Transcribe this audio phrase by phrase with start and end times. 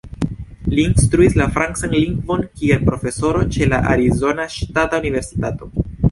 [0.77, 5.69] Li instruis la francan lingvon kiel profesoro ĉe la Arizona Ŝtata Universitato.